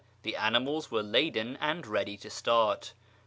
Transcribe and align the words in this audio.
the 0.23 0.35
animals 0.35 0.89
were 0.89 1.03
laden 1.03 1.55
and 1.61 1.85
ready 1.85 2.17
to 2.17 2.27
start. 2.27 2.93